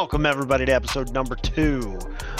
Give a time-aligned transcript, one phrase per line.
[0.00, 1.98] Welcome, everybody, to episode number two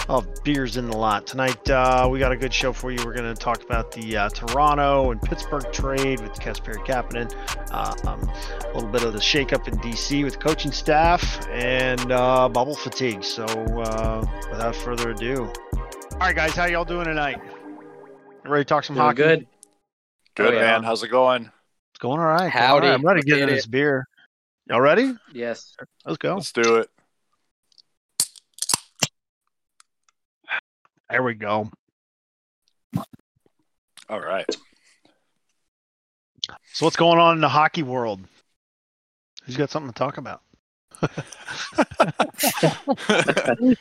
[0.09, 1.27] of Beers in the Lot.
[1.27, 2.97] Tonight, uh, we got a good show for you.
[3.05, 7.31] We're going to talk about the uh, Toronto and Pittsburgh trade with Kasperi Kapanen,
[7.71, 8.21] uh, um,
[8.65, 13.23] a little bit of the shakeup in DC with coaching staff, and uh, bubble fatigue.
[13.23, 15.53] So, uh, without further ado,
[16.13, 17.43] all right, guys, how y'all doing tonight?
[18.47, 19.17] Ready to talk some Doing hockey?
[19.17, 19.47] good.
[20.35, 20.61] Good Oh, yeah.
[20.63, 20.83] man.
[20.83, 21.43] How's it going?
[21.93, 22.51] It's going all right.
[22.51, 22.87] Howdy.
[22.87, 22.95] right.
[22.95, 24.09] I'm ready to get Get into this beer.
[24.71, 25.15] Y'all ready?
[25.35, 25.77] Yes.
[26.07, 26.37] Let's go.
[26.37, 26.89] Let's do it.
[31.11, 31.71] There we go.
[34.09, 34.47] All right.
[36.73, 38.21] So what's going on in the hockey world?
[39.45, 40.43] Who's got something to talk about?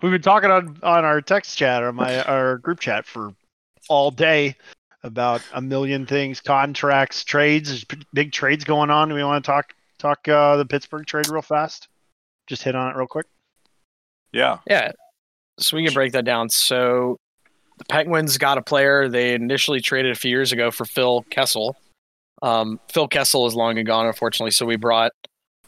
[0.00, 3.34] been talking on on our text chat or my our group chat for
[3.88, 4.56] all day
[5.02, 7.68] about a million things, contracts, trades.
[7.68, 9.08] There's p- big trades going on.
[9.08, 11.88] Do we want to talk talk uh, the Pittsburgh trade real fast?
[12.46, 13.26] Just hit on it real quick.
[14.32, 14.58] yeah.
[14.68, 14.92] Yeah.
[15.58, 16.48] So we can break that down.
[16.48, 17.18] So
[17.78, 21.76] the Penguins got a player they initially traded a few years ago for Phil Kessel.
[22.42, 24.50] Um, Phil Kessel is long and gone, unfortunately.
[24.50, 25.12] So we brought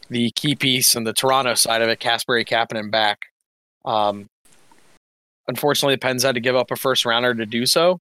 [0.09, 3.19] the key piece and the Toronto side of it, Casper Kapanen, back.
[3.85, 4.27] Um,
[5.47, 7.99] unfortunately, the Pens had to give up a first rounder to do so.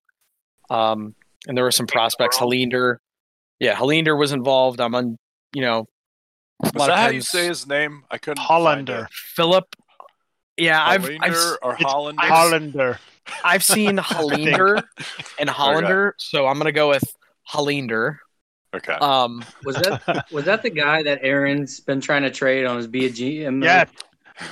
[0.71, 1.15] Um,
[1.47, 2.39] and there were some prospects.
[2.39, 3.01] Halinder,
[3.61, 4.81] yeah, Halinder was involved.
[4.81, 5.17] I'm on,
[5.55, 5.87] you know,
[6.63, 8.05] a Was that of how you say his name?
[8.11, 8.43] I couldn't.
[8.43, 9.09] Hollander.
[9.11, 9.65] Filip.
[10.57, 11.33] Yeah, I've, Find I've.
[11.33, 12.23] Hollander or Hollander?
[12.23, 12.99] Hollander.
[13.45, 14.83] I've seen Hollander
[15.39, 17.05] and Hollander, so I'm gonna go with
[17.43, 18.21] Hollander.
[18.75, 18.93] Okay.
[18.95, 22.89] Um, Was that was that the guy that Aaron's been trying to trade on his
[22.89, 23.63] BG?
[23.63, 23.89] Yes.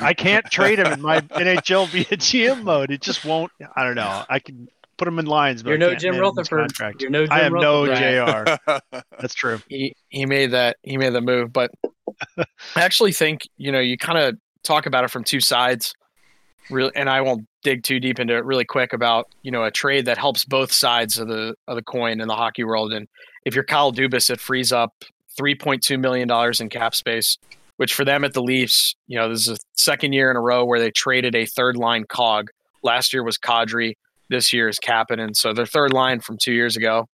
[0.00, 2.92] I can't trade him in my NHL via GM mode.
[2.92, 3.50] It just won't.
[3.74, 4.24] I don't know.
[4.28, 6.60] I can put him in lines, but You're I no can't Jim Rutherford.
[6.60, 7.02] contract.
[7.02, 8.56] You're no Jim I am no JR.
[9.20, 9.60] That's true.
[9.68, 11.72] he he made that he made the move, but
[12.38, 12.44] I
[12.76, 15.94] actually think you know you kind of talk about it from two sides.
[16.70, 19.70] Really, and I won't dig too deep into it really quick about you know a
[19.70, 22.92] trade that helps both sides of the of the coin in the hockey world.
[22.92, 23.08] And
[23.44, 25.04] if you're Kyle Dubas, it frees up
[25.36, 27.38] three point two million dollars in cap space,
[27.76, 30.40] which for them at the Leafs, you know, this is the second year in a
[30.40, 32.50] row where they traded a third line cog.
[32.82, 33.94] Last year was Kadri,
[34.28, 35.36] this year is Kapanen.
[35.36, 37.08] So their third line from two years ago,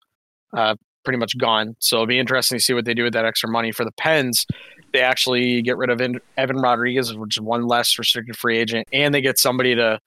[0.53, 1.75] uh, pretty much gone.
[1.79, 3.91] So it'll be interesting to see what they do with that extra money for the
[3.91, 4.45] Pens.
[4.91, 6.01] They actually get rid of
[6.37, 9.99] Evan Rodrigues, which is one less restricted free agent, and they get somebody to,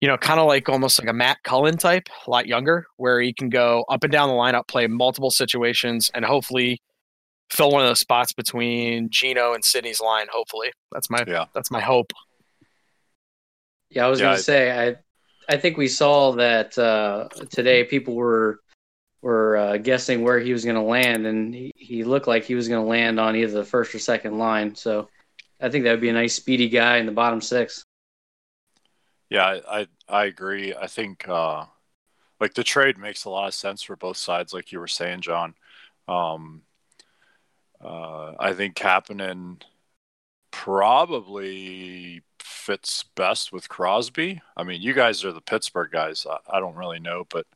[0.00, 3.20] you know, kind of like almost like a Matt Cullen type, a lot younger, where
[3.20, 6.80] he can go up and down the lineup, play multiple situations, and hopefully
[7.50, 10.26] fill one of those spots between Geno and Sidney's line.
[10.32, 11.44] Hopefully, that's my Yeah.
[11.54, 12.12] that's my hope.
[13.90, 14.96] Yeah, I was Yeah, gonna I- say I
[15.48, 17.84] I think we saw that uh, today.
[17.84, 18.58] People were
[19.26, 22.54] were uh, guessing where he was going to land, and he, he looked like he
[22.54, 24.76] was going to land on either the first or second line.
[24.76, 25.08] So
[25.60, 27.84] I think that would be a nice speedy guy in the bottom six.
[29.30, 30.74] yeah, I, I I agree.
[30.74, 31.66] I think uh,
[32.40, 35.22] like the trade makes a lot of sense for both sides, like you were saying,
[35.22, 35.54] John.
[36.08, 36.62] Um,
[37.80, 39.62] uh, I think Kapanen
[40.52, 44.40] probably fits best with Crosby.
[44.56, 46.26] I mean, you guys are the Pittsburgh guys.
[46.30, 47.46] I, I don't really know, but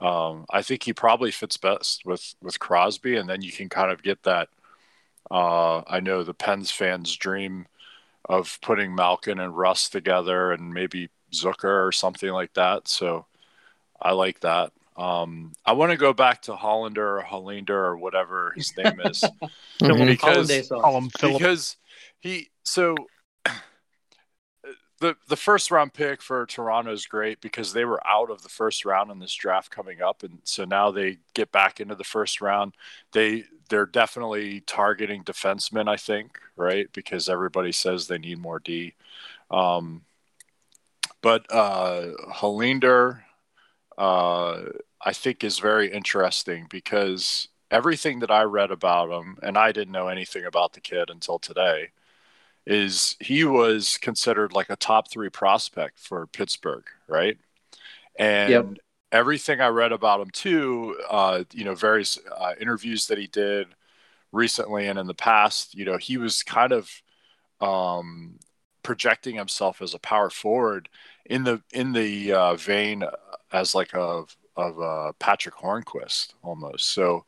[0.00, 3.90] um, I think he probably fits best with with Crosby, and then you can kind
[3.92, 4.48] of get that.
[5.30, 7.66] Uh, I know the Pens fans dream
[8.28, 12.88] of putting Malkin and Rust together, and maybe Zucker or something like that.
[12.88, 13.26] So
[14.00, 14.72] I like that.
[14.96, 19.24] Um, I want to go back to Hollander or Hollander or whatever his name is
[19.80, 20.06] Mhm.
[20.06, 20.82] because Hollandaise sauce.
[20.82, 21.38] Call him Filip.
[21.38, 21.76] because
[22.20, 22.94] he so
[25.02, 28.48] the the first round pick for Toronto is great because they were out of the
[28.48, 32.04] first round in this draft coming up, and so now they get back into the
[32.04, 32.74] first round.
[33.10, 36.86] They they're definitely targeting defensemen, I think, right?
[36.92, 38.94] Because everybody says they need more D.
[39.50, 40.02] Um,
[41.20, 42.12] but uh,
[43.98, 44.60] uh,
[45.04, 49.92] I think, is very interesting because everything that I read about him, and I didn't
[49.92, 51.90] know anything about the kid until today,
[52.66, 57.38] is he was considered like a top three prospect for Pittsburgh, right?
[58.18, 58.78] And Yep.
[59.12, 63.68] everything I read about him too, uh, you know, various uh, interviews that he did
[64.32, 66.90] recently and in the past, you know, he was kind of
[67.60, 68.38] um,
[68.82, 70.88] projecting himself as a power forward
[71.26, 73.04] in the in the uh, vein
[73.52, 74.24] as like a
[74.56, 76.88] of uh, Patric Hornqvist almost.
[76.90, 77.24] So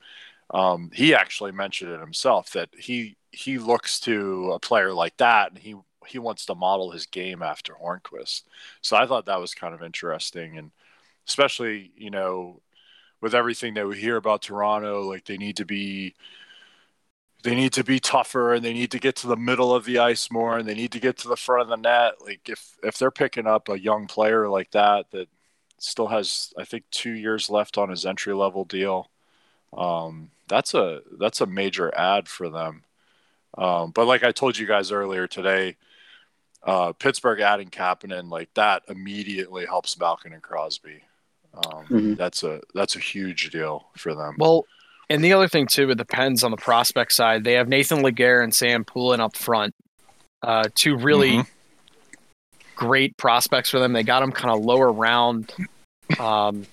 [0.50, 5.50] um, he actually mentioned it himself that he he looks to a player like that
[5.50, 5.74] and he
[6.06, 8.42] he wants to model his game after Hornqvist.
[8.82, 10.70] So I thought that was kind of interesting and
[11.26, 12.60] especially you know
[13.20, 16.14] with everything that we hear about Toronto, like they need to be
[17.42, 19.98] they need to be tougher and they need to get to the middle of the
[19.98, 22.14] ice more and they need to get to the front of the net.
[22.20, 25.28] Like if if they're picking up a young player like that that
[25.78, 29.10] still has I think two years left on his entry level deal,
[29.76, 32.84] um, that's a that's a major ad for them.
[33.56, 35.76] Um, but like I told you guys earlier today,
[36.62, 41.02] uh, Pittsburgh adding Kapanen like that immediately helps Malkin and Crosby.
[41.54, 42.16] Um, Mhm.
[42.16, 44.34] That's a that's a huge deal for them.
[44.38, 44.64] Well,
[45.08, 47.44] and the other thing too, it depends on the prospect side.
[47.44, 49.74] They have Nathan Legare and Sam Poulin up front,
[50.42, 51.46] uh, two really Mhm.
[52.74, 53.92] great prospects for them.
[53.92, 55.52] They got them kind of lower round,
[56.18, 56.66] um,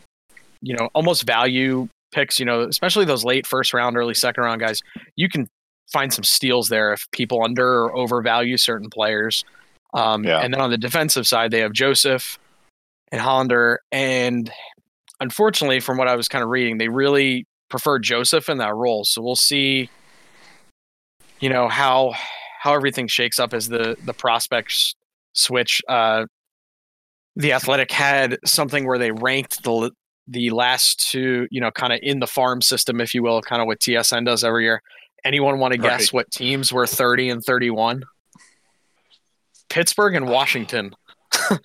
[0.62, 2.40] you know, almost value picks.
[2.40, 4.82] You know, especially those late first round, early second round guys.
[5.16, 5.48] You can
[5.92, 9.44] find some steals there if people under or overvalue certain players.
[9.94, 10.40] Um, Yeah.
[10.40, 12.40] And then on the defensive side, they have Joseph
[13.12, 13.82] and Hollander.
[13.92, 14.50] And
[15.20, 19.04] unfortunately, from what I was kind of reading, they really prefer Joseph in that role.
[19.04, 19.90] So we'll see,
[21.40, 22.14] you know, how
[22.62, 24.96] how everything shakes up as the the prospects
[25.34, 25.82] switch.
[25.90, 26.26] Uh,
[27.36, 29.92] the Athletic had something where they ranked the
[30.28, 33.62] the last two, you know, kind of in the farm system, if you will, kind
[33.62, 34.82] of what TSN does every year.
[35.26, 36.14] Anyone want to guess Right.
[36.14, 38.04] what teams were 30 and 31?
[39.70, 40.96] Pittsburgh and Washington.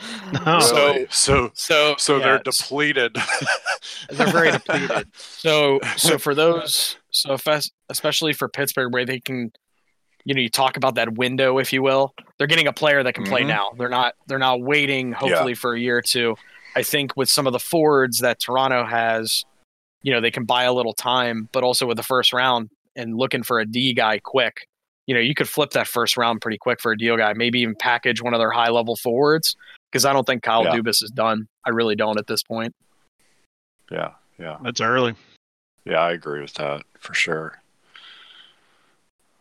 [0.46, 0.60] Oh.
[0.60, 3.16] So- so So so yeah, they're depleted.
[4.10, 5.08] they're very depleted.
[5.14, 7.46] So so for those so if,
[7.88, 9.52] especially for Pittsburgh where they can
[10.24, 13.14] you know you talk about that window if you will they're getting a player that
[13.14, 13.46] can play Mhm.
[13.48, 16.34] now they're not they're not waiting hopefully for a year or two
[16.76, 19.44] I think with some of the forwards that Toronto has
[20.02, 23.16] you know they can buy a little time but also with the first round and
[23.16, 24.68] looking for a D guy quick
[25.06, 27.60] you know you could flip that first round pretty quick for a deal guy maybe
[27.60, 29.56] even package one of their high level forwards
[29.90, 30.76] because I don't think Kyle Yeah.
[30.76, 32.74] Dubas is done I really don't at this point
[33.90, 35.14] yeah, yeah, That's early.
[35.84, 36.00] yeah.
[36.00, 37.58] I agree with that for sure.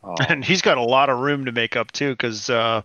[0.04, 2.84] Um, And he's got a lot of room to make up too, because uh,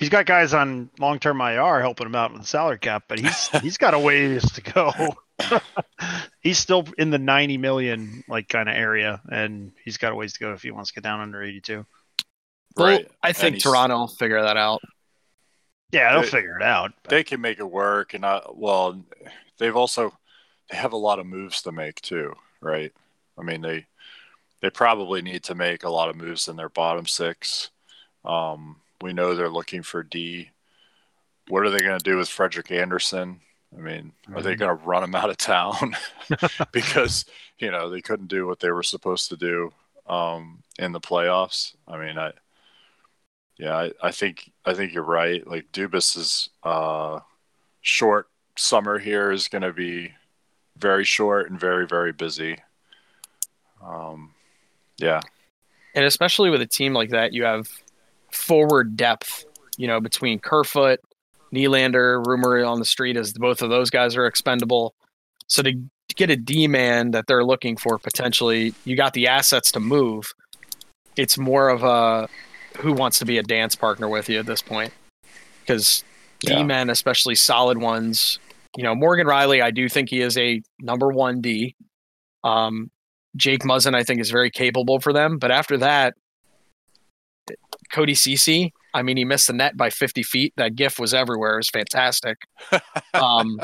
[0.00, 3.48] he's got guys on long-term IR helping him out with the salary cap, but he's
[3.62, 4.92] he's got a ways to go.
[6.40, 10.32] he's still in the 90 million like kind of area, and he's got a ways
[10.32, 11.86] to go if he wants to get down under 82.
[12.76, 13.08] Well, right.
[13.22, 14.80] I think Toronto will figure that out.
[15.92, 16.92] Yeah, they'll They- figure it out.
[17.02, 19.04] but- they can make it work, and I, well,
[19.58, 20.12] they've also
[20.70, 22.92] they have a lot of moves to make too, right?
[23.38, 23.86] I mean they
[24.62, 27.70] they probably need to make a lot of moves in their bottom six.
[28.24, 30.50] Um, we know they're looking for D.
[31.48, 33.40] What are they going to do with Frederik Andersen?
[33.76, 35.96] I mean, are they going to run him out of town
[36.72, 37.24] because
[37.58, 39.72] you know they couldn't do what they were supposed to do
[40.08, 41.74] um, in the playoffs?
[41.86, 42.32] I mean, I
[43.58, 45.46] yeah, I, I think I think you're right.
[45.46, 47.20] Like Dubas's uh,
[47.80, 50.12] short summer here is going to be
[50.76, 52.56] very short and very very busy.
[53.82, 54.34] Um,
[54.98, 55.20] yeah,
[55.94, 57.66] And especially with a team like that, you have
[58.32, 59.44] forward depth,
[59.76, 61.00] you know, between Kerfoot,
[61.54, 64.94] Nylander, rumor on the street is both of those guys are expendable.
[65.48, 69.26] So to, to get a D man that they're looking for potentially, you got the
[69.26, 70.32] assets to move.
[71.16, 72.28] It's more of a
[72.78, 74.92] who wants to be a dance partner with you at this point.
[75.60, 76.04] Because
[76.42, 76.56] Yeah.
[76.56, 78.38] D men, especially solid ones,
[78.76, 81.74] you know, Morgan Rielly, I do think he is a number one D.
[82.44, 82.90] Um,
[83.36, 85.38] Jake Muzzin, I think, is very capable for them.
[85.38, 86.14] But after that,
[87.92, 90.52] Cody Ceci, I mean, he missed the net by 50 feet.
[90.56, 91.54] That gif was everywhere.
[91.54, 92.38] It was fantastic.
[93.12, 93.58] Um,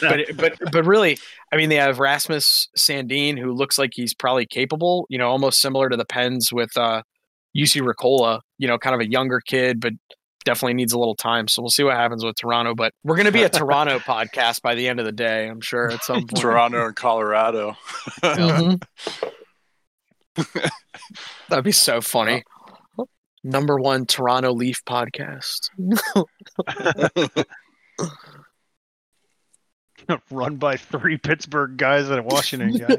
[0.00, 1.18] but, but, but really,
[1.52, 5.60] I mean, they have Rasmus Sandin, who looks like he's probably capable, you know, almost
[5.60, 7.02] similar to the Pens with uh,
[7.56, 9.92] Juuso Riikola, you know, kind of a younger kid, but
[10.44, 11.46] definitely needs a little time.
[11.46, 12.74] So we'll see what happens with Toronto.
[12.74, 15.60] But we're going to be a Toronto podcast by the end of the day, I'm
[15.60, 16.36] sure, at some point.
[16.36, 17.76] Toronto and Colorado.
[18.22, 18.82] Mhm.
[21.48, 22.42] That'd be so funny.
[23.48, 25.70] Number one Toronto Leaf podcast.
[30.30, 32.98] Run by three Pittsburgh guys and a Washington guy.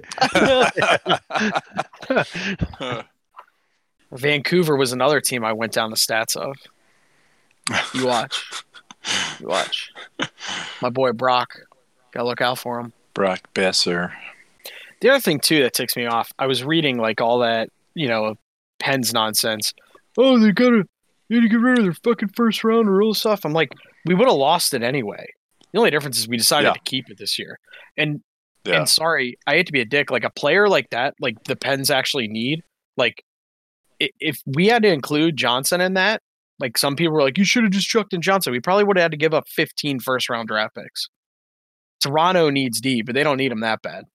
[4.11, 6.55] Vancouver was another team I went down the stats of.
[7.93, 8.43] You watch.
[9.39, 9.91] You watch.
[10.81, 11.59] My boy Brock.
[12.11, 12.91] Gotta look out for him.
[13.13, 14.11] Brock Boeser.
[15.01, 18.07] The other thing too that ticks me off, I was reading like all that, you
[18.07, 18.35] know,
[18.79, 19.75] Pens nonsense.
[20.17, 20.83] Oh, they gotta
[21.29, 23.45] they need to get rid of their fucking first round or all this stuff.
[23.45, 23.71] I'm like,
[24.05, 25.25] we would have lost it anyway.
[25.71, 26.73] The only difference is we decided Yeah.
[26.73, 27.59] to keep it this year.
[27.97, 28.21] And
[28.65, 28.77] Yeah.
[28.79, 30.09] and sorry, I hate to be a dick.
[30.11, 32.61] Like a player like that, like the Pens actually need,
[32.97, 33.23] like
[33.99, 36.21] if we had to include Johnson in that,
[36.59, 38.51] like some people were like, you should have just chucked in Johnson.
[38.51, 41.07] We probably would have had to give up 15 first round draft picks.
[42.01, 44.05] Toronto needs D, but they don't need him that bad.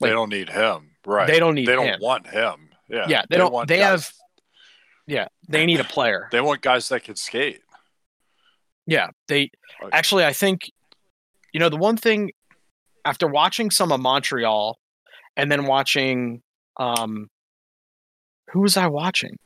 [0.00, 0.96] they don't need him.
[1.06, 1.26] Right.
[1.28, 2.00] They don't need They don't him.
[2.00, 2.70] want him.
[2.88, 4.10] Yeah, Yeah, they don't- want they have-
[5.06, 6.28] Yeah, they need a player.
[6.30, 7.60] They want guys that can skate.
[8.86, 9.50] Yeah, they
[9.82, 10.24] Like- actually.
[10.24, 10.70] I think
[11.52, 12.32] you know the one thing
[13.04, 14.78] after watching some of Montreal,
[15.36, 16.42] and then watching
[16.78, 17.28] um,
[18.50, 19.36] who was I watching?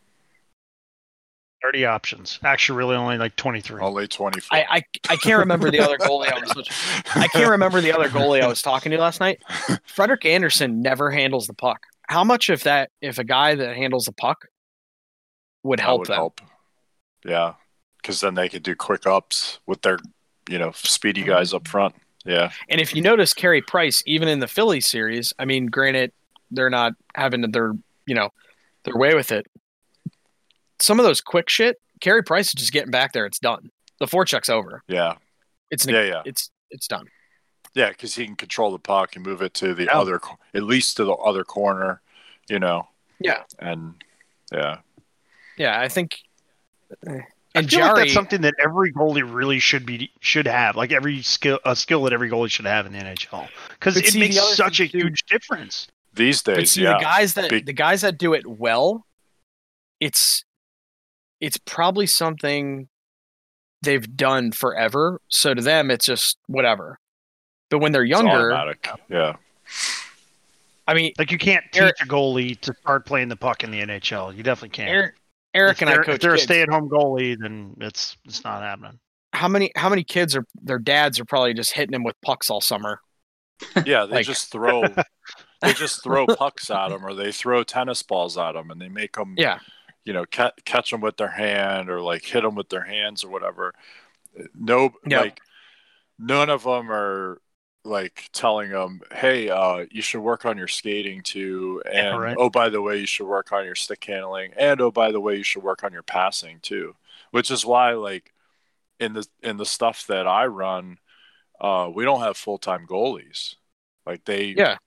[1.62, 2.38] 30 options.
[2.44, 3.80] Actually, really only like 23.
[3.80, 4.56] Only twenty four.
[4.58, 6.50] I I, I can't remember the other goalie I was.
[6.50, 6.70] Such,
[7.16, 9.40] I can't remember the other goalie I was talking to last night.
[9.86, 11.80] Frederik Andersen never handles the puck.
[12.08, 14.46] How much if that if a guy that handles the puck
[15.66, 16.14] would help would them?
[16.16, 16.40] help.
[17.24, 17.54] Yeah,
[18.00, 19.98] because then they could do quick ups with their,
[20.48, 21.30] you know, speedy Mm-hmm.
[21.30, 21.94] guys up front.
[22.24, 26.10] Yeah, And if you notice, Carey Price, even in the Philly series, I mean, granted,
[26.50, 27.72] they're not having their,
[28.06, 28.30] you know,
[28.84, 29.46] their way with it.
[30.80, 33.26] Some of those quick shit, Carey Price is just getting back there.
[33.26, 33.70] It's done.
[34.00, 34.82] The forecheck's over.
[34.88, 35.14] yeah,
[35.70, 37.06] It's yeah, yeah, it's it's done.
[37.74, 37.88] yeah.
[37.90, 40.20] Because he can control the puck and move it to the other,
[40.52, 42.02] at least to the other corner.
[42.48, 42.88] You know.
[43.20, 43.44] Yeah.
[43.60, 43.94] And
[44.52, 44.78] yeah,
[45.58, 46.16] Yeah, I think.
[47.08, 47.20] I
[47.54, 50.76] And feel like that's something that every goalie really should be should have.
[50.76, 54.06] Like every skill, a skill that every goalie should have in the NHL, because it
[54.06, 55.88] see, makes such a too- huge difference.
[56.14, 59.06] these but days, see yeah, the guys that Big- the guys that do it well,
[60.00, 60.44] it's
[61.40, 62.88] it's probably something
[63.82, 65.20] they've done forever.
[65.28, 66.98] So to them, it's just whatever.
[67.70, 68.50] But when they're younger.
[69.08, 69.36] Yeah,
[70.86, 73.70] I mean, Like you can't teach Eric- a goalie to start playing the puck in
[73.70, 74.36] the NHL.
[74.36, 74.88] You definitely can't.
[74.90, 75.14] Eric,
[75.56, 78.98] Eric if and I coach if they're a stay-at-home goalie, then it's it's not happening.
[79.32, 82.50] how many how many kids are their dads are probably just hitting them with pucks
[82.50, 83.00] all summer?
[83.86, 84.04] yeah.
[84.06, 84.82] They Like- just throw,
[85.62, 88.88] they just throw pucks at them, or they throw tennis balls at them, and they
[88.88, 89.58] make them, Yeah,
[90.04, 93.24] you know, ca- catch them with their hand or like hit them with their hands
[93.24, 93.72] or whatever.
[94.54, 95.20] No, Yeah.
[95.20, 95.40] like
[96.18, 97.40] none of them are
[97.86, 102.38] like telling them, "Hey, uh, you should work on your skating too," Yeah, and right.
[102.38, 105.20] oh, by the way, you should work on your stick handling, and oh, by the
[105.20, 106.96] way, you should work on your passing too.
[107.32, 108.34] Which is why, like,
[109.00, 110.98] in the in the stuff that I run,
[111.60, 113.56] uh, we don't have full time goalies.
[114.06, 114.78] Like they, Yeah.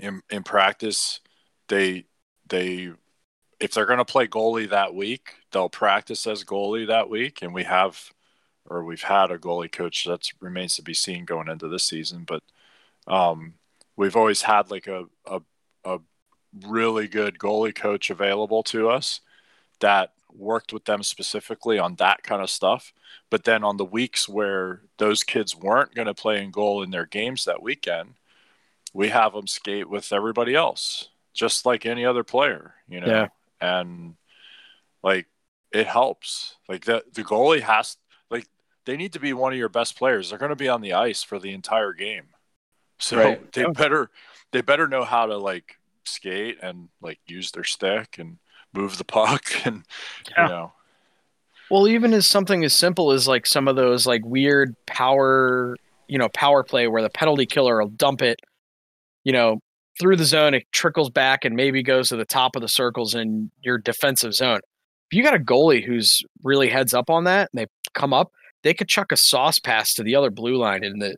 [0.00, 1.20] in in practice,
[1.68, 2.06] they
[2.48, 2.92] they
[3.60, 7.54] if they're going to play goalie that week, they'll practice as goalie that week, and
[7.54, 8.12] we have
[8.66, 12.24] or we've had a goalie coach that remains to be seen going into this season,
[12.26, 12.42] but
[13.06, 13.54] um,
[13.96, 15.40] we've always had like a, a
[15.84, 15.98] a
[16.66, 19.20] really good goalie coach available to us
[19.80, 22.92] that worked with them specifically on that kind of stuff.
[23.30, 26.90] But then on the weeks where those kids weren't going to play in goal in
[26.90, 28.14] their games that weekend,
[28.92, 33.06] we have them skate with everybody else, just like any other player, you know.
[33.06, 33.28] Yeah.
[33.60, 34.14] And
[35.02, 35.26] like
[35.72, 36.56] it helps.
[36.68, 37.96] Like the the goalie has
[38.86, 40.30] they need to be one of your best players.
[40.30, 42.28] They're going to be on the ice for the entire game,
[42.98, 43.52] so Right.
[43.52, 44.10] they better
[44.52, 48.38] they better know how to like skate and like use their stick and
[48.72, 49.84] move the puck and
[50.30, 50.44] Yeah.
[50.44, 50.72] you know
[51.70, 55.76] Well, even as something as simple as like some of those like weird power,
[56.08, 58.40] you know, power play where the penalty killer will dump it,
[59.24, 59.60] you know,
[59.98, 63.14] through the zone, it trickles back and maybe goes to the top of the circles
[63.14, 64.60] in your defensive zone.
[65.10, 68.32] If you got a goalie who's really heads up on that and they come up,
[68.64, 71.10] they could chuck a sauce pass to the other blue line in the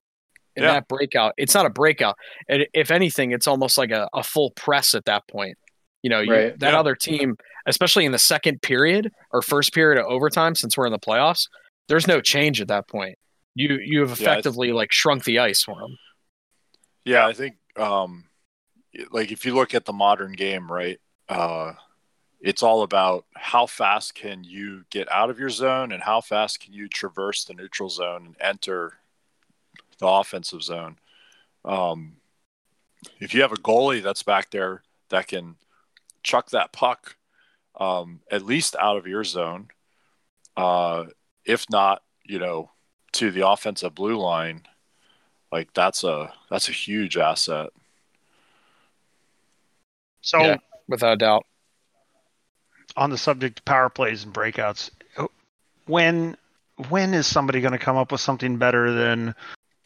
[0.54, 0.72] in Yeah.
[0.74, 1.32] that breakout.
[1.38, 2.16] It's not a breakout.
[2.48, 5.56] And if anything, it's almost like a, a full press at that point.
[6.02, 6.58] You know, you, Right.
[6.60, 6.78] that Yeah.
[6.80, 7.36] other team,
[7.66, 11.48] especially in the second period or first period of overtime, since we're in the playoffs,
[11.88, 13.16] there's no change at that point.
[13.54, 15.96] You you have Yeah, effectively like shrunk the ice for them.
[17.04, 18.24] Yeah, I think um
[19.10, 20.98] like if you look at the modern game, right?
[21.28, 21.74] Uh
[22.46, 26.60] it's all about how fast can you get out of your zone and how fast
[26.60, 28.92] can you traverse the neutral zone and enter
[29.98, 30.96] the offensive zone.
[31.64, 32.18] Um
[33.18, 35.56] if you have a goalie that's back there that can
[36.22, 37.16] chuck that puck
[37.78, 39.68] um, at least out of your zone,
[40.56, 41.04] uh,
[41.44, 42.70] if not, you know,
[43.12, 44.62] to the offensive blue line,
[45.52, 47.70] like that's a that's a huge asset.
[50.20, 50.56] So Yeah.
[50.88, 51.46] Without a doubt.
[52.96, 54.90] On the subject of power plays and breakouts,
[55.86, 56.36] when
[56.88, 59.34] when is somebody going to come up with something better than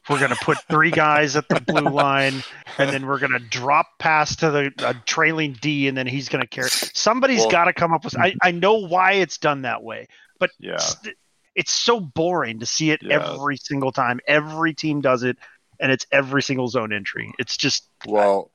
[0.08, 2.42] we're going to put three guys at the blue line
[2.78, 6.28] and then we're going to drop pass to the uh, trailing D and then he's
[6.28, 6.68] going to carry.
[6.70, 8.18] Somebody's Well- got to come up with.
[8.18, 10.08] I, I know why it's done that way,
[10.40, 10.78] but Yeah.
[10.78, 11.14] st-
[11.54, 13.20] it's so boring to see it Yeah.
[13.34, 14.18] every single time.
[14.26, 15.36] Every team does it,
[15.78, 17.32] and it's every single zone entry.
[17.38, 18.50] It's just Well,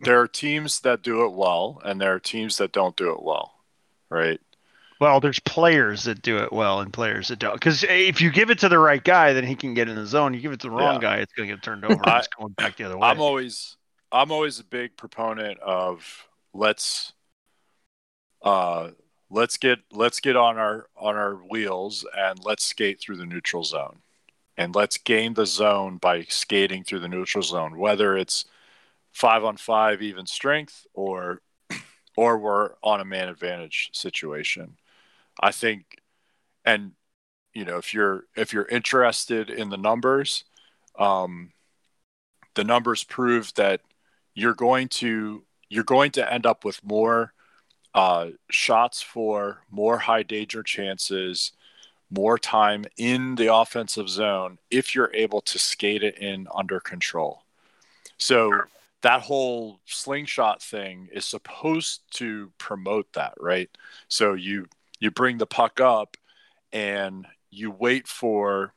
[0.00, 3.22] there are teams that do it well, and there are teams that don't do it
[3.22, 3.54] well,
[4.10, 4.40] right?
[5.00, 7.54] Well, there's players that do it well and players that don't.
[7.54, 10.06] Because if you give it to the right guy, then he can get in the
[10.06, 10.34] zone.
[10.34, 11.00] You give it to the wrong Yeah.
[11.00, 12.04] guy, it's going to get turned over.
[12.04, 13.08] I- it's going back the other way.
[13.08, 13.76] I'm always
[14.10, 17.12] I'm always a big proponent of let's
[18.42, 18.90] uh,
[19.30, 23.64] let's get let's get on our on our wheels and let's skate through the neutral
[23.64, 23.98] zone,
[24.56, 28.44] and let's gain the zone by skating through the neutral zone, whether it's
[29.12, 31.40] five on five even strength or
[32.18, 34.76] or we're on a man advantage situation.
[35.40, 36.02] I think,
[36.64, 36.90] and
[37.54, 40.42] you know, if you're if you're interested in the numbers,
[40.98, 41.52] um,
[42.56, 43.82] the numbers prove that
[44.34, 47.34] you're going to you're going to end up with more
[47.94, 51.52] uh, shots for more high danger chances,
[52.10, 57.44] more time in the offensive zone if you're able to skate it in under control.
[58.16, 58.50] So
[59.02, 63.70] that whole slingshot thing is supposed to promote that, right?
[64.08, 64.66] So you
[65.00, 66.16] you bring the puck up
[66.72, 68.74] and you wait for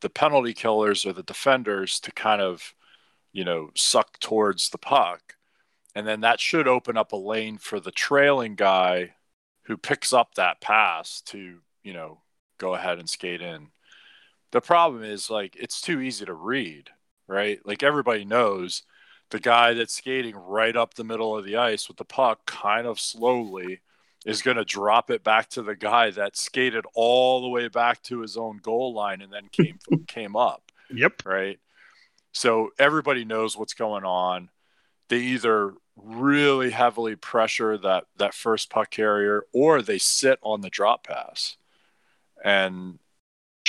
[0.00, 2.74] the penalty killers or the defenders to kind of,
[3.32, 5.36] you know, suck towards the puck.
[5.94, 9.14] And then that should open up a lane for the trailing guy
[9.64, 12.22] who picks up that pass to, you know,
[12.58, 13.68] go ahead and skate in.
[14.52, 16.90] The problem is like it's too easy to read,
[17.28, 17.60] right?
[17.64, 18.82] Like everybody knows
[19.30, 22.86] the guy that's skating right up the middle of the ice with the puck kind
[22.86, 23.80] of slowly
[24.26, 28.02] is going to drop it back to the guy that skated all the way back
[28.02, 30.70] to his own goal line and then came came up.
[30.92, 31.24] Yep.
[31.24, 31.58] Right.
[32.32, 34.50] So everybody knows what's going on.
[35.08, 40.70] They either really heavily pressure that that first puck carrier or they sit on the
[40.70, 41.56] drop pass.
[42.44, 42.98] And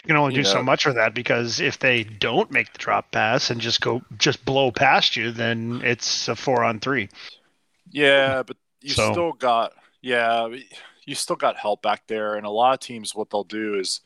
[0.04, 2.80] you can only You do so much for that because if they don't make the
[2.80, 7.10] drop pass and just go just blow past you, then it's a four on three.
[7.92, 10.48] Yeah, but you So- still got yeah,
[11.06, 14.02] you still got help back there, and a lot of teams what they'll do is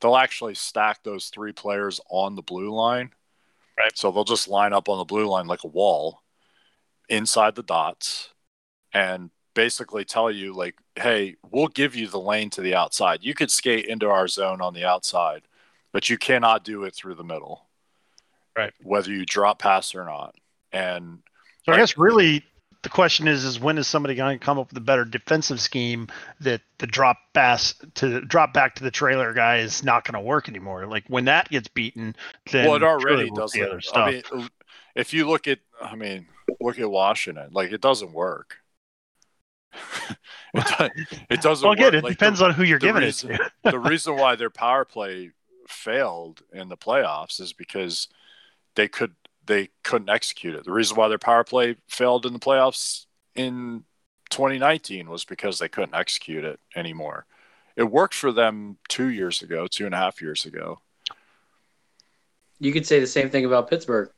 [0.00, 3.10] they'll actually stack those three players on the blue line.
[3.78, 3.96] Right.
[3.98, 6.22] So they'll just line up on the blue line like a wall
[7.08, 8.30] inside the dots
[8.92, 13.22] and basically tell you like, "Hey, we'll give you the lane to the outside.
[13.22, 15.42] You could skate into our zone on the outside,
[15.92, 17.66] but you cannot do it through the middle."
[18.56, 18.72] Right.
[18.82, 20.36] Whether you drop pass or not.
[20.72, 21.22] And
[21.64, 22.44] So I guess really
[22.82, 25.60] the question is is when is somebody going to come up with a better defensive
[25.60, 26.06] scheme
[26.40, 30.20] that the drop pass to drop back to the trailer guy is not going to
[30.20, 30.86] work anymore?
[30.86, 32.14] Like when that gets beaten,
[32.52, 33.62] then well, it already see doesn't.
[33.62, 34.08] other stuff.
[34.08, 34.48] I mean,
[34.94, 36.26] if you look at, I mean,
[36.60, 37.48] look at Washington.
[37.52, 38.58] Like it doesn't work.
[40.54, 41.64] it, do- it doesn't.
[41.64, 41.94] well, again, work.
[41.94, 43.50] it Like, depends the, on who you're giving reason- it to.
[43.72, 45.30] the reason why their power play
[45.68, 48.08] failed in the playoffs is because
[48.74, 49.14] they could
[49.46, 50.64] they couldn't execute it.
[50.64, 53.84] The reason why their power play failed in the playoffs in
[54.30, 57.26] 2019 was because they couldn't execute it anymore.
[57.76, 60.80] It worked for them two years ago, two and a half years ago.
[62.60, 64.10] You could say the same thing about Pittsburgh.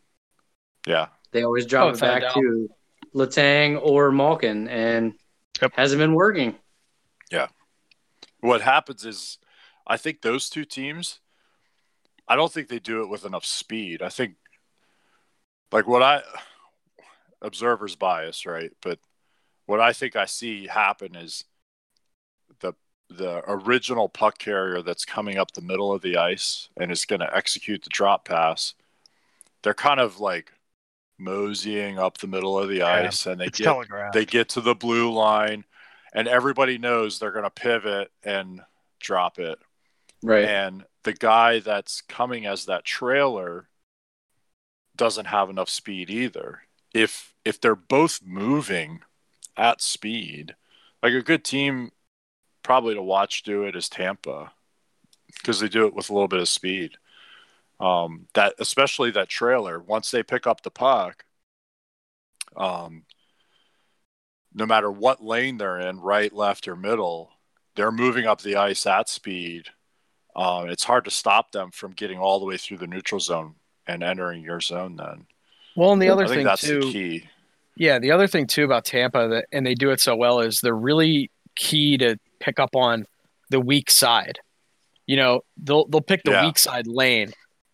[0.86, 2.68] Yeah, They always drop Oh, it back to
[3.14, 5.14] Letang or Malkin, and
[5.60, 5.72] Yep.
[5.74, 6.56] hasn't been working.
[7.30, 7.48] Yeah.
[8.40, 9.38] What happens is
[9.86, 11.20] I think those two teams
[12.28, 14.02] I don't think they do it with enough speed.
[14.02, 14.34] I think
[15.70, 16.22] like what I
[17.40, 18.72] observer's bias, right?
[18.82, 18.98] But
[19.66, 21.44] what I think I see happen is
[22.60, 22.74] the
[23.08, 27.20] the original puck carrier that's coming up the middle of the ice and is going
[27.20, 28.74] to execute the drop pass.
[29.62, 30.52] They're kind of like
[31.18, 33.78] moseying up the middle of the Yeah, ice and they get
[34.12, 35.64] they get to the blue line
[36.12, 38.62] and everybody knows they're going to pivot and
[39.00, 39.58] drop it.
[40.22, 40.44] Right.
[40.44, 43.68] and the guy that's coming as that trailer
[44.96, 46.62] doesn't have enough speed either.
[46.94, 49.02] If if they're both moving
[49.56, 50.54] at speed
[51.02, 51.90] like a good team
[52.62, 54.52] probably to watch do it is tampa
[55.36, 56.96] because they do it with a little bit of speed
[57.80, 61.24] um that especially that trailer once they pick up the puck
[62.56, 63.04] um
[64.54, 67.30] no matter what lane they're in right left or middle
[67.74, 69.66] they're moving up the ice at speed
[70.34, 73.54] um, it's hard to stop them from getting all the way through the neutral zone
[73.86, 75.26] and entering your zone then
[75.74, 77.28] Well, and the other i think thing that's too, the key
[77.76, 80.60] yeah, the other thing too about Tampa that and they do it so well is
[80.60, 83.04] they're really key to pick up on
[83.50, 84.38] the weak side.
[85.06, 86.46] You know, they'll they'll pick the Yeah.
[86.46, 87.32] weak side lane.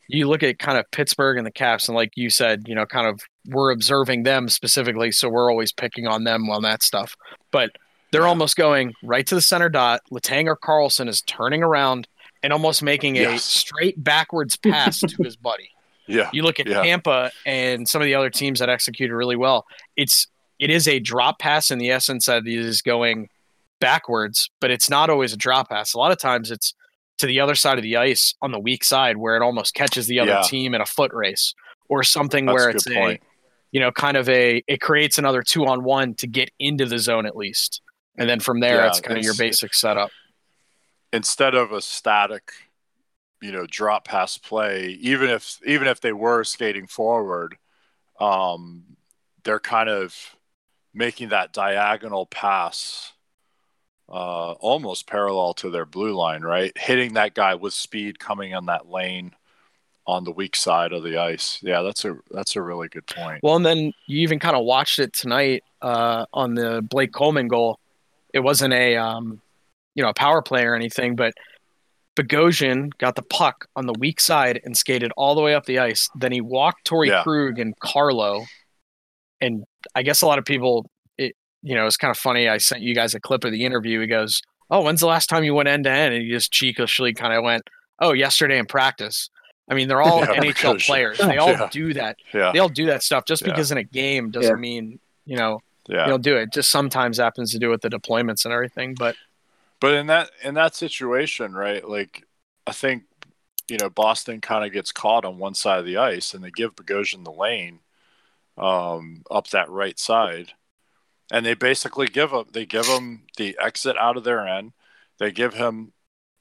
[0.08, 2.84] You look at kind of Pittsburgh and the Caps, and like you said, you know,
[2.86, 7.14] kind of we're observing them specifically, so we're always picking on them on that stuff.
[7.50, 7.70] But
[8.10, 10.00] they're almost going right to the center dot.
[10.12, 12.06] Letang or Carlson is turning around
[12.42, 13.44] and almost making a Yes.
[13.44, 15.70] straight backwards pass to his buddy.
[16.08, 16.82] yeah You look at Yeah.
[16.82, 19.64] Tampa and some of the other teams that executed really well.
[19.96, 20.26] It's
[20.58, 23.28] it is a drop pass in the essence that it is going
[23.80, 25.94] backwards, but it's not always a drop pass.
[25.94, 26.74] A lot of times it's
[27.22, 30.06] to the other side of the ice on the weak side where it almost catches
[30.06, 30.42] the other Yeah.
[30.42, 31.54] team in a foot race
[31.88, 33.22] or something that's where it's a point
[33.70, 36.98] you know kind of a it creates another two on one to get into the
[36.98, 37.80] zone at least.
[38.18, 40.10] and then from there, Yeah, it's kind of your basic setup.
[41.12, 42.52] instead of a static,
[43.40, 47.56] you know, drop pass play, even if even if they were skating forward,
[48.20, 48.82] um,
[49.44, 50.14] they're kind of
[50.92, 53.11] making that diagonal pass
[54.12, 56.76] uh, almost parallel to their blue line, right?
[56.76, 59.32] Hitting that guy with speed coming on that lane
[60.06, 61.58] on the weak side of the ice.
[61.62, 63.40] Yeah, that's a that's a really good point.
[63.42, 67.48] Well, and then you even kind of watched it tonight uh, on the Blake Coleman
[67.48, 67.78] goal.
[68.34, 69.40] It wasn't a um,
[69.94, 71.32] you know a power play or anything, but
[72.16, 75.78] Bogosian got the puck on the weak side and skated all the way up the
[75.78, 76.06] ice.
[76.14, 77.22] Then he walked Torey Yeah.
[77.22, 78.44] Krug and Carlo,
[79.40, 80.90] and I guess a lot of people,
[81.62, 82.48] you know, it's kind of funny.
[82.48, 84.00] I sent you guys a clip of the interview.
[84.00, 86.52] He goes, "Oh, when's the last time you went end to end?" And he just
[86.52, 87.68] cheekishly kind of went,
[88.00, 89.30] "Oh, yesterday in practice."
[89.70, 90.86] I mean, they're all Yeah, NHL Bogosian.
[90.86, 91.18] players.
[91.24, 91.68] They all Yeah.
[91.70, 93.24] do that Yeah, they all do that stuff.
[93.26, 93.48] Just Yeah.
[93.52, 94.60] because in a game doesn't Yeah.
[94.60, 96.04] mean you know yeah.
[96.04, 96.52] you don't do it.
[96.52, 98.94] Just sometimes happens to do with the deployments and everything.
[98.94, 99.14] But
[99.80, 101.88] But in that in that situation, right?
[101.88, 102.24] Like
[102.66, 103.04] I think
[103.68, 106.50] you know Boston kind of gets caught on one side of the ice, and they
[106.50, 107.78] give Bogosian the lane
[108.58, 110.52] um, up that right side,
[111.30, 114.72] and they basically give him they give him the exit out of their end.
[115.18, 115.92] They give him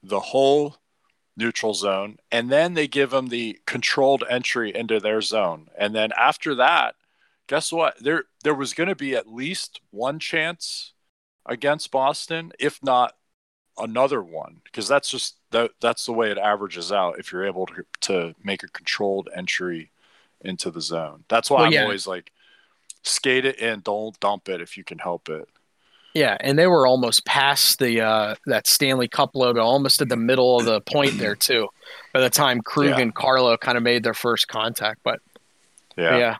[0.03, 0.77] the whole
[1.37, 5.67] neutral zone, and then they give him the controlled entry into their zone.
[5.77, 6.95] And then after that,
[7.47, 7.95] guess what?
[8.03, 10.93] There there was going to be at least one chance
[11.45, 13.15] against Boston, if not
[13.77, 17.19] another one, because that's just that, that's the way it averages out.
[17.19, 19.91] If you're able to to make a controlled entry
[20.41, 21.79] into the zone, that's why Well, I'm yeah.
[21.79, 22.31] always like
[23.03, 25.47] skate it in, don't dump it if you can help it.
[26.13, 30.17] yeah, and they were almost past the uh, that Stanley Cup logo, almost at the
[30.17, 31.67] middle of the point there too.
[32.13, 32.99] By the time Krug Yeah.
[32.99, 35.19] and Carlo kind of made their first contact, but
[35.97, 36.17] Yeah.
[36.17, 36.35] yeah.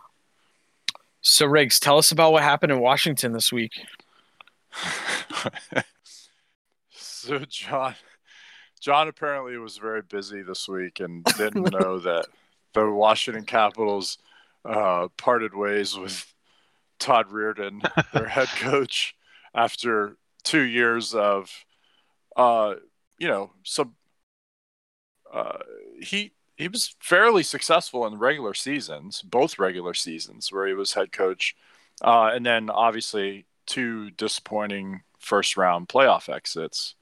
[1.21, 3.71] So Riggs, tell us about what happened in Washington this week.
[6.91, 7.95] so John
[8.79, 12.25] John apparently was very busy this week and didn't know that
[12.73, 14.17] the Washington Capitals
[14.65, 16.25] uh, parted ways with
[17.01, 17.81] Todd Reirden,
[18.13, 19.15] their head coach,
[19.53, 21.51] after two years of,
[22.37, 22.75] uh,
[23.17, 23.95] you know, some.
[25.33, 25.59] Uh,
[25.99, 31.11] he he was fairly successful in regular seasons, both regular seasons where he was head
[31.11, 31.55] coach,
[32.03, 36.95] uh, and then obviously two disappointing first round playoff exits.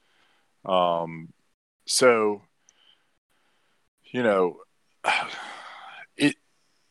[0.64, 1.32] Um,
[1.86, 2.42] so,
[4.04, 4.58] you know,
[6.16, 6.36] it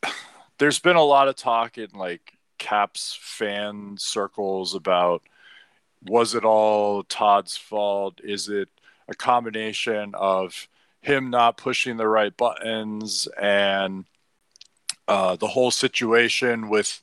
[0.60, 5.24] there's been a lot of talk in like Caps fan circles about
[6.04, 8.22] was it all Todd's fault?
[8.24, 8.70] Is it
[9.08, 10.68] a combination of
[11.02, 14.06] him not pushing the right buttons and
[15.08, 17.02] uh, the whole situation with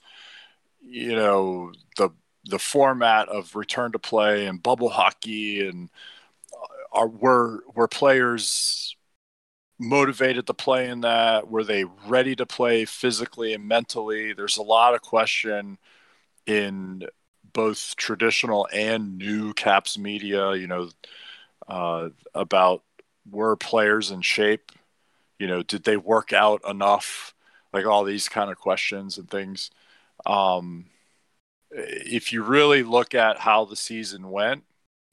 [0.80, 2.10] you know the
[2.44, 5.90] the format of return to play and bubble hockey and
[6.52, 8.95] uh, are were were players
[9.78, 11.48] motivated to play in that?
[11.50, 14.32] Were they ready to play physically and mentally?
[14.32, 15.78] There's a lot of question
[16.46, 17.04] in
[17.52, 20.90] both traditional and new caps media you know
[21.68, 22.82] uh, about
[23.30, 24.72] were players in shape?
[25.38, 27.34] You know did they work out enough?
[27.72, 29.70] Like all these kind of questions and things.
[30.24, 30.86] Um,
[31.70, 34.64] if you really look at how the season went,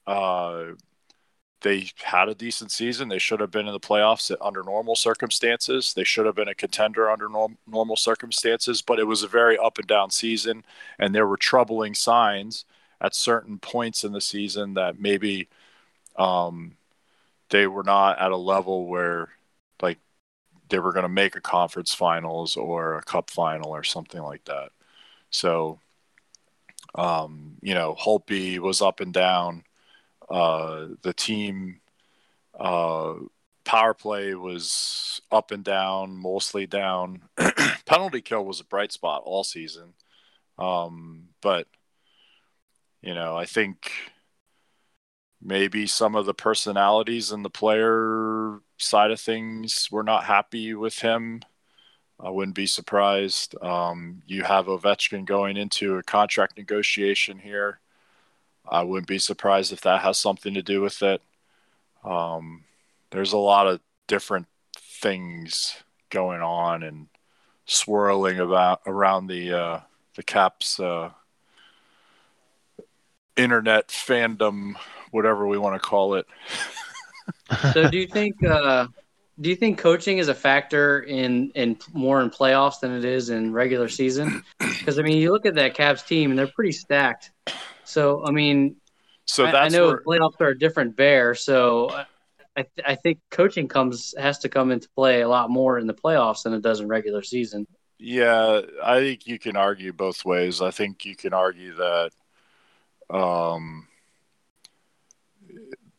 [0.06, 0.66] uh,
[1.64, 3.08] they had a decent season.
[3.08, 5.94] They should have been in the playoffs under normal circumstances.
[5.94, 9.56] They should have been a contender under norm- normal circumstances, but it was a very
[9.56, 10.62] up and down season,
[10.98, 12.66] and there were troubling signs
[13.00, 15.48] at certain points in the season that maybe
[16.16, 16.76] um,
[17.48, 19.30] they were not at a level where
[19.80, 19.98] like
[20.68, 24.44] they were going to make a conference finals or a cup final or something like
[24.44, 24.70] that.
[25.30, 25.80] So,
[26.94, 29.64] um, you know, Holtby was up and down.
[30.34, 31.78] Uh, the team
[32.58, 33.14] uh,
[33.64, 37.22] power play was up and down, mostly down.
[37.86, 39.94] Penalty kill was a bright spot all season.
[40.58, 41.68] Um, but,
[43.00, 43.92] you know, I think
[45.40, 50.98] maybe some of the personalities and the player side of things were not happy with
[50.98, 51.42] him.
[52.18, 53.54] I wouldn't be surprised.
[53.62, 57.78] Um, you have Ovechkin going into a contract negotiation here.
[58.68, 61.22] I wouldn't be surprised if that has something to do with it.
[62.04, 62.64] Um,
[63.10, 64.46] there's a lot of different
[64.76, 65.76] things
[66.10, 67.06] going on and
[67.66, 69.80] swirling about around the uh,
[70.16, 71.10] the Caps uh,
[73.36, 74.74] internet fandom,
[75.10, 76.26] whatever we want to call it.
[77.72, 78.86] So do you think uh,
[79.40, 83.30] do you think coaching is a factor in in more in playoffs than it is
[83.30, 84.42] in regular season?
[84.58, 87.30] Because I mean, you look at that Caps team and they're pretty stacked.
[87.84, 88.76] So I mean,
[89.26, 92.04] So I- I know where, playoffs are a different bear, so
[92.56, 95.86] I, th- I think coaching comes has to come into play a lot more in
[95.86, 97.66] the playoffs than it does in regular season.
[97.98, 100.60] Yeah, I think you can argue both ways.
[100.60, 102.10] I think you can argue that
[103.10, 103.88] um,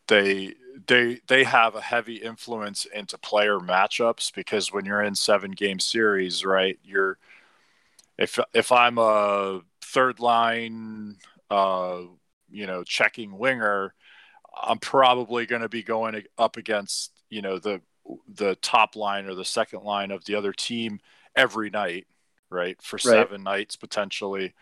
[0.07, 0.53] they
[0.87, 5.79] they they have a heavy influence into player matchups because when you're in seven game
[5.79, 6.77] series, right?
[6.83, 7.17] You're
[8.17, 11.15] if if I'm a third line,
[11.49, 12.01] uh,
[12.49, 13.93] you know, checking winger,
[14.61, 17.81] I'm probably going to be going up against you know the
[18.27, 20.99] the top line or the second line of the other team
[21.35, 22.07] every night,
[22.49, 22.81] right?
[22.81, 23.29] For Right.
[23.29, 24.53] seven nights potentially.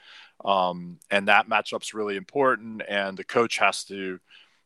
[0.45, 2.81] Um, and that matchup's really important.
[2.87, 4.19] And the coach has to,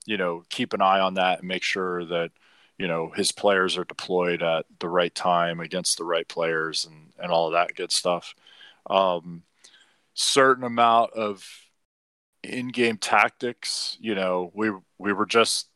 [0.06, 2.32] you know, keep an eye on that and make sure that,
[2.78, 7.12] you know, his players are deployed at the right time against the right players and,
[7.20, 8.36] and all of that good stuff.
[8.90, 9.44] Um,
[10.14, 11.46] certain amount of
[12.48, 15.70] in-game tactics, you know, we, we were just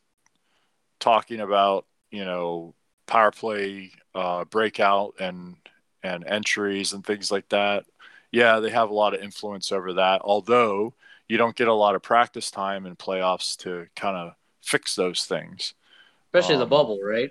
[1.00, 2.74] talking about, you know,
[3.06, 5.56] power play, uh, breakout and,
[6.02, 7.84] and entries and things like that.
[8.30, 10.20] Yeah, they have a lot of influence over that.
[10.24, 10.94] Although
[11.28, 15.24] you don't get a lot of practice time in playoffs to kind of fix those
[15.24, 15.74] things.
[16.34, 17.30] Especially the Um, bubble, right?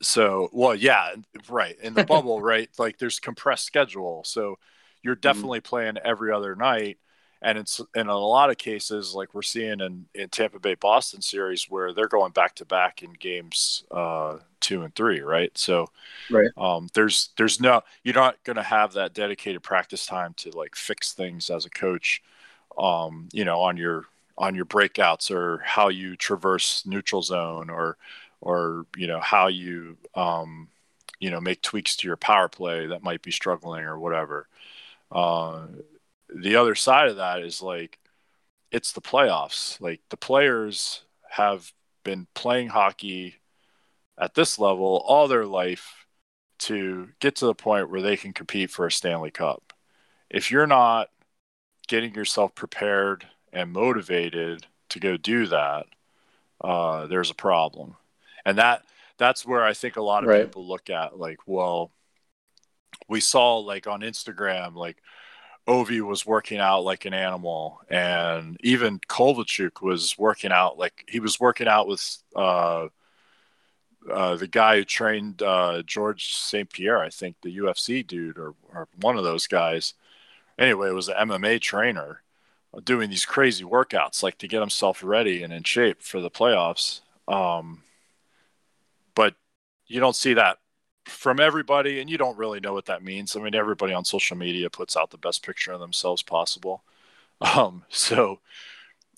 [0.00, 1.14] So, well, yeah,
[1.48, 1.76] right.
[1.80, 2.68] In the bubble, right?
[2.78, 4.22] Like there's compressed schedule.
[4.24, 4.58] So
[5.02, 6.98] you're definitely playing every other night.
[7.42, 11.22] And it's in a lot of cases, like we're seeing in, in Tampa Bay Boston
[11.22, 15.56] series, where they're going back to back in games uh, two and three, right?
[15.58, 15.88] So,
[16.28, 16.52] Right.
[16.56, 20.76] um, there's there's no you're not going to have that dedicated practice time to like
[20.76, 22.22] fix things as a coach,
[22.78, 24.06] um, you know, on your
[24.38, 27.96] on your breakouts or how you traverse neutral zone or
[28.40, 30.68] or you know how you um,
[31.20, 34.48] you know make tweaks to your power play that might be struggling or whatever.
[35.10, 35.66] Uh,
[36.34, 37.98] the other side of that is like
[38.70, 39.80] it's the playoffs.
[39.80, 41.72] Like the players have
[42.04, 43.36] been playing hockey
[44.18, 46.06] at this level all their life
[46.60, 49.72] to get to the point where they can compete for a Stanley Cup.
[50.30, 51.10] If you're not
[51.88, 55.86] getting yourself prepared and motivated to go do that,
[56.62, 57.96] uh, there's a problem.
[58.44, 58.82] And that
[59.18, 60.44] that's where I think a lot of Right.
[60.44, 61.90] people look at like, well,
[63.08, 65.02] we saw like on Instagram, like
[65.68, 71.20] Ovi was working out like an animal, and even Kovalchuk was working out like he
[71.20, 72.88] was working out with uh,
[74.10, 76.68] uh, the guy who trained uh, George St.
[76.70, 79.94] Pierre, I think the UFC dude or, or one of those guys.
[80.58, 82.22] Anyway, it was an MMA trainer
[82.74, 86.30] uh, doing these crazy workouts like to get himself ready and in shape for the
[86.30, 87.00] playoffs.
[87.28, 87.82] Um,
[89.14, 89.34] but
[89.86, 90.58] you don't see that
[91.06, 93.36] from everybody, and you don't really know what that means.
[93.36, 96.82] I mean, everybody on social media puts out the best picture of themselves possible.
[97.56, 98.38] Um, so,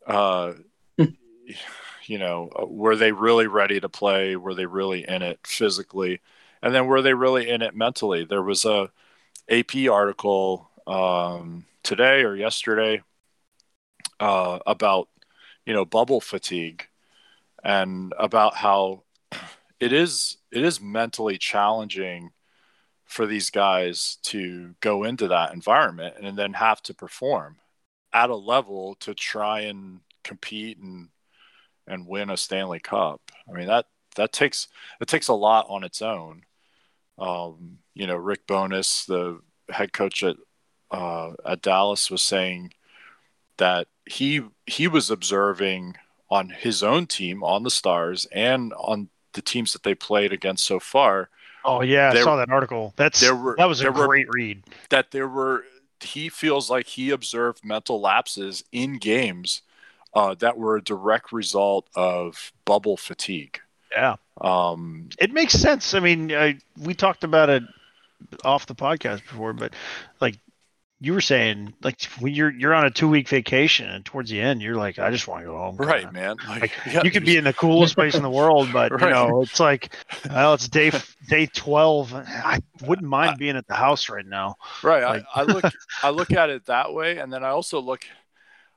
[0.07, 0.55] uh,
[2.07, 4.35] you know, uh, were they really ready to play?
[4.35, 6.23] Were they really in it physically?
[6.63, 8.25] And then were they really in it mentally?
[8.25, 8.91] There was a
[9.51, 13.03] AP article um, today or yesterday
[14.21, 15.09] uh, about
[15.67, 16.89] you know bubble fatigue
[17.63, 19.04] and about how
[19.81, 22.31] it is it is mentally challenging
[23.05, 27.57] for these guys to go into that environment and then have to perform
[28.13, 31.09] at a level to try and compete and
[31.87, 33.21] and win a Stanley Cup.
[33.49, 34.69] I mean that that takes
[35.01, 36.43] it takes a lot on its own.
[37.19, 40.37] Um, you know, Rick Bowness, the head coach at
[40.91, 42.73] uh, at Dallas, was saying
[43.59, 45.97] that he he was observing
[46.31, 50.65] on his own team, on the Stars, and on the teams that they played against
[50.65, 51.29] so far,
[51.67, 52.93] Oh yeah, I saw that article.
[52.97, 54.63] That's there were- that was a there were- great read.
[54.91, 55.65] that there were
[56.01, 59.63] he feels like he observed mental lapses in games
[60.13, 63.61] uh, that were a direct result of bubble fatigue.
[63.91, 65.95] Yeah, Um, it makes sense.
[65.95, 67.63] I mean, I, we talked about it
[68.45, 69.73] off the podcast before, but
[70.21, 70.37] like
[71.01, 74.41] you were saying, like when you're you're on a two week vacation and towards the
[74.41, 75.77] end, you're like, I just want to go home.
[75.77, 76.13] right, kinda.
[76.13, 76.37] man.
[76.49, 78.97] Like, Like, yeah, you could be in the coolest place in the world, but you
[79.11, 79.95] know, it's like,
[80.31, 80.91] well, it's day
[81.29, 82.15] day twelve.
[82.15, 84.55] I wouldn't mind being at the house right now.
[84.83, 85.65] right Like- I, I look
[86.03, 88.05] i look at it that way and then i also look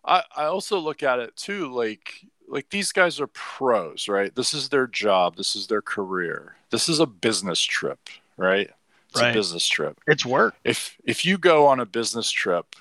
[0.03, 4.53] I, I also look at it too like like these guys are pros right this
[4.53, 7.99] is their job this is their career this is a business trip
[8.38, 8.69] right
[9.17, 9.32] it's Right.
[9.32, 10.56] a business trip It's work.
[10.63, 12.75] if if you go on a business trip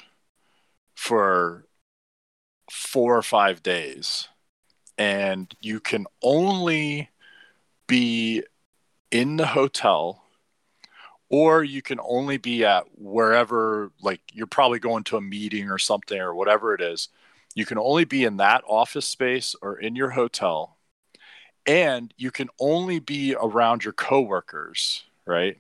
[0.95, 1.67] for
[2.71, 4.29] four or five days
[4.99, 7.11] and you can only
[7.87, 8.43] be
[9.11, 10.23] in the hotel
[11.29, 15.79] or you can only be at wherever like you're probably going to a meeting or
[15.79, 17.09] something or whatever it is
[17.57, 20.77] you can only be in that office space or in your hotel,
[21.65, 25.57] and you can only be around your coworkers, right?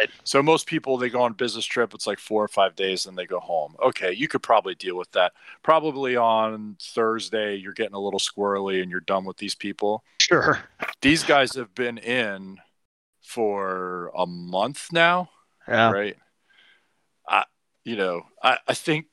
[0.00, 0.10] Right.
[0.24, 3.16] So most people they go on business trip, it's like four or five days, and
[3.16, 3.76] they go home.
[3.80, 5.32] Okay, you could probably deal with that.
[5.62, 10.02] Probably on Thursday, you're getting a little squirrely and you're done with these people.
[10.18, 10.58] Sure.
[11.00, 12.58] These guys have been in
[13.22, 15.30] for a month now,
[15.68, 15.90] Yeah.
[15.92, 16.16] right?
[17.28, 17.44] I
[17.84, 19.06] you know, I, I think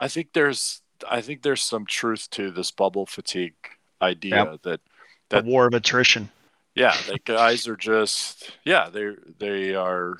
[0.00, 3.54] I think there's I think there's some truth to this bubble fatigue
[4.02, 4.80] idea that
[5.30, 6.30] The that- war of attrition.
[6.78, 10.18] Yeah, the guys are just yeah, they they are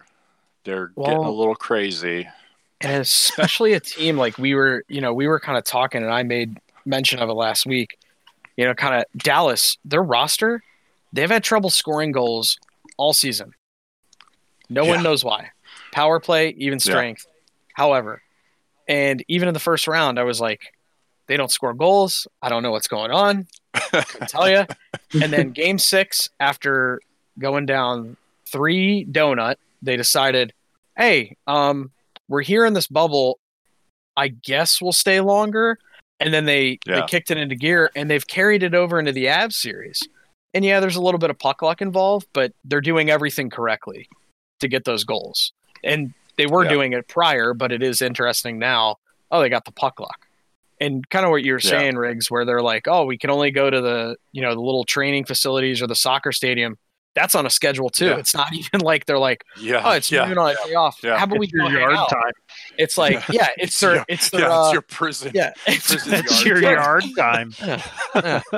[0.65, 2.29] they're getting a little crazy.
[2.81, 6.13] and especially a team like we were, you know, we were kind of talking, and
[6.13, 7.99] I made mention of it last week.
[8.57, 10.63] You know, kind of Dallas, their roster,
[11.13, 12.59] they've had trouble scoring goals
[12.97, 13.55] all season.
[14.69, 14.91] No Yeah.
[14.97, 15.51] one knows why.
[15.93, 17.27] Power play, even strength.
[17.75, 18.21] However,
[18.89, 20.73] and even in the first round, I was like,
[21.29, 22.27] they don't score goals.
[22.43, 23.47] I don't know what's going on.
[24.29, 24.65] Tell you.
[25.23, 27.01] And then game six, after
[27.39, 30.53] going down three donut, they decided,
[30.97, 31.91] hey, um,
[32.29, 33.39] we're here in this bubble.
[34.17, 35.79] I guess we'll stay longer.
[36.21, 39.27] And then they, they kicked it into gear and they've carried it over into the
[39.27, 40.03] Avs series.
[40.53, 44.09] And yeah, there's a little bit of puck luck involved, but they're doing everything correctly
[44.61, 45.53] to get those goals.
[45.85, 46.71] And they were Yeah.
[46.71, 48.97] doing it prior, but it is interesting now.
[49.31, 50.27] Oh, they got the puck luck.
[50.81, 51.71] And kind of what you were Yeah.
[51.71, 54.61] saying, Riggs, where they're like, oh, we can only go to the, you know, the
[54.61, 56.77] little training facilities or the soccer stadium.
[57.15, 58.07] That's on a schedule too.
[58.07, 58.17] Yeah.
[58.19, 60.99] It's not even like they're like, Yeah, oh, it's yeah, even on a day off.
[61.03, 61.19] yeah.
[61.19, 62.11] How about we It's your go hang yard out?
[62.11, 62.33] time.
[62.77, 63.41] It's like, Yeah.
[63.41, 65.33] yeah, it's It's their, your- it's their, yeah, uh, it's your prison.
[65.35, 67.53] yeah, it's, prison That's yard your time.
[67.65, 68.53] yard time.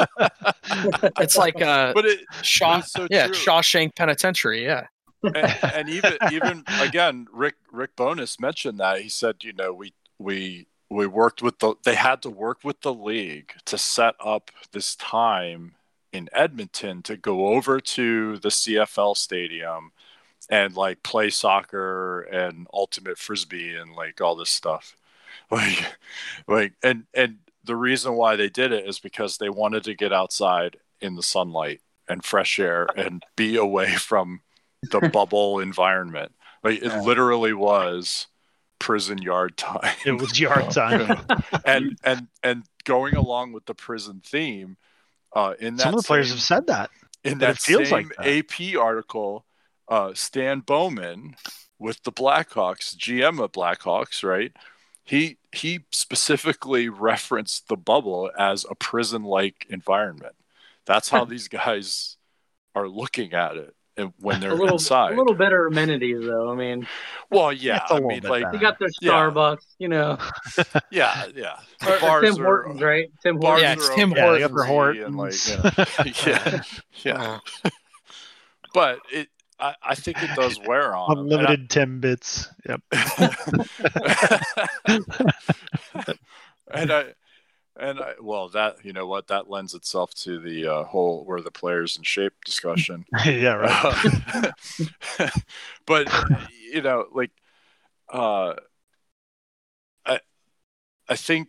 [1.20, 3.34] it's like uh, But it Shaw, it's so yeah, true.
[3.36, 4.86] Shawshank Penitentiary, yeah.
[5.22, 9.92] and, and even even again, Rick Rick Bowness mentioned that he said, you know, we
[10.18, 14.50] we we worked with the they had to work with the league to set up
[14.72, 15.74] this time
[16.12, 19.92] in Edmonton to go over to the CFL stadium
[20.50, 24.96] and like play soccer and ultimate frisbee and like all this stuff.
[25.50, 25.96] Like
[26.46, 30.12] like and and the reason why they did it is because they wanted to get
[30.12, 34.42] outside in the sunlight and fresh air and be away from
[34.90, 36.32] the bubble environment.
[36.62, 38.26] Like it literally was
[38.80, 39.94] prison yard time.
[40.04, 41.24] It was yard time.
[41.64, 44.76] and and and going along with the prison theme,
[45.32, 46.90] uh, in that Some of the players have said that.
[47.22, 48.26] in that that feels same like that.
[48.26, 49.44] AP article,
[49.88, 51.36] uh, Stan Bowman
[51.78, 54.52] with the Blackhawks, GM of Blackhawks, right?
[55.04, 60.34] He he specifically referenced the bubble as a prison-like environment.
[60.86, 62.16] That's how these guys
[62.74, 65.12] are looking at it and when a they're little, inside.
[65.12, 66.50] a little better amenities though.
[66.50, 66.86] I mean,
[67.30, 68.54] well, yeah, It's a I little mean, like, better.
[68.56, 69.12] you got their Yeah.
[69.12, 70.18] Starbucks, you know,
[70.90, 71.58] yeah, yeah.
[71.86, 73.10] or, or Bars Tim are- Hortons, right?
[73.22, 73.62] Tim Hortons.
[73.62, 76.26] Yeah, it's Tim okay Yeah, the upper see and, like, Hortons.
[76.26, 76.62] yeah,
[77.04, 77.38] yeah.
[77.64, 77.70] Uh,
[78.74, 81.24] But it, I, I think it does wear on 'em.
[81.26, 82.48] And I- Unlimited Timbits.
[82.68, 82.80] Yep.
[84.86, 85.06] and
[86.06, 86.14] I,
[86.72, 87.04] and I, well,
[88.52, 92.02] that you know what that lends itself to the uh, whole where the players in
[92.02, 93.04] shape discussion.
[93.26, 94.52] yeah, right.
[95.18, 95.28] Uh,
[95.86, 96.12] but
[96.72, 97.30] you know, like,
[98.12, 98.54] uh,
[100.06, 100.20] I,
[101.08, 101.48] I think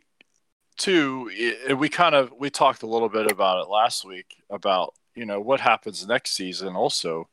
[0.77, 1.29] too.
[1.69, 5.25] i- we kind of we talked a little bit about it last week about you
[5.25, 6.75] know what happens next season.
[6.75, 7.29] Also,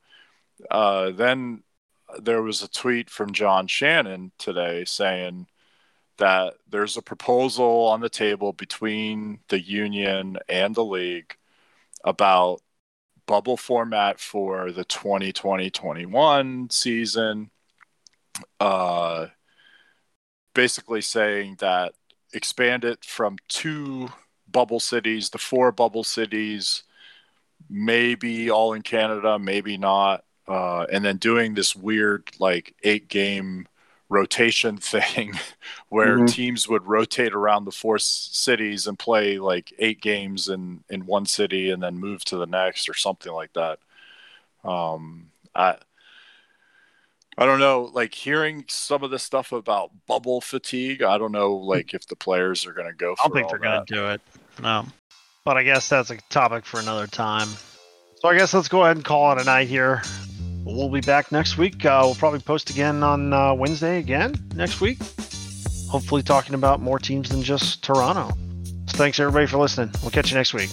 [0.71, 1.65] uh, then
[2.21, 5.48] there was a tweet from John Shannon today saying
[6.19, 11.37] that there's a proposal on the table between the union and the league
[12.05, 12.61] about
[13.27, 17.51] bubble format for the 2020-21 season
[18.61, 19.27] uh
[20.55, 21.93] basically saying that
[22.33, 24.09] expand it from two
[24.51, 26.85] bubble cities to four bubble cities
[27.69, 33.67] maybe all in canada maybe not uh and then doing this weird like eight game
[34.09, 35.33] rotation thing
[35.89, 36.29] where Mhm.
[36.29, 41.27] teams would rotate around the four cities and play like eight games in in one
[41.27, 43.79] city and then move to the next or something like that
[44.65, 45.77] um i
[47.37, 51.55] i don't know like hearing some of the stuff about bubble fatigue i don't know
[51.55, 53.87] like if the players are going to go for I don't think all they're going
[53.87, 54.21] to do it.
[54.63, 54.87] No.
[55.45, 57.49] But I guess that's a topic for another time.
[58.17, 60.03] So I guess let's go ahead and call it a night here.
[60.69, 61.85] We'll be back next week.
[61.87, 64.99] Uh, we'll probably post again on uh, Wednesday again next week.
[65.89, 68.29] Hopefully, talking about more teams than just Toronto.
[68.87, 69.91] So thanks everybody for listening.
[70.03, 70.69] We'll catch you next week.